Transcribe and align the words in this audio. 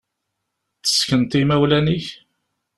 Tessekneḍ 0.83 1.33
i 1.35 1.41
imawlan-ik? 1.41 2.07